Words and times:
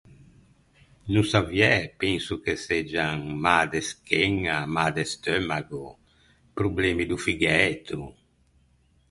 No 1.13 1.21
saviæ, 1.31 1.69
penso 2.01 2.33
che 2.43 2.53
seggian 2.65 3.17
mâ 3.43 3.59
de 3.71 3.81
scheña, 3.89 4.57
mâ 4.75 4.87
de 4.95 5.03
steumago, 5.11 5.87
problemi 6.57 7.03
do 7.11 7.17
figæto... 7.25 7.99